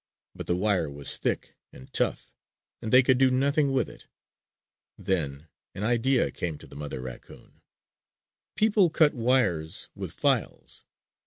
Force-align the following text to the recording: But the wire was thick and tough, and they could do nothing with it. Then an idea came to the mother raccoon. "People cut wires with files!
But 0.33 0.47
the 0.47 0.55
wire 0.55 0.89
was 0.89 1.17
thick 1.19 1.53
and 1.71 1.93
tough, 1.93 2.33
and 2.81 2.91
they 2.91 3.03
could 3.03 3.19
do 3.19 3.29
nothing 3.29 3.71
with 3.71 3.87
it. 3.87 4.07
Then 4.97 5.47
an 5.75 5.83
idea 5.83 6.31
came 6.31 6.57
to 6.57 6.65
the 6.65 6.75
mother 6.75 7.01
raccoon. 7.01 7.61
"People 8.55 8.89
cut 8.89 9.13
wires 9.13 9.89
with 9.93 10.11
files! 10.11 10.85